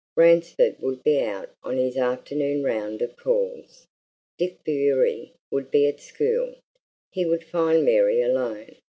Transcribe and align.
Ransford 0.15 0.77
would 0.79 1.03
be 1.03 1.19
out 1.19 1.51
on 1.63 1.77
his 1.77 1.95
afternoon 1.95 2.63
round 2.63 3.03
of 3.03 3.15
calls; 3.15 3.85
Dick 4.35 4.63
Bewery 4.63 5.33
would 5.51 5.69
be 5.69 5.85
at 5.87 5.99
school; 6.01 6.55
he 7.11 7.23
would 7.23 7.43
find 7.43 7.85
Mary 7.85 8.19
alone. 8.19 8.77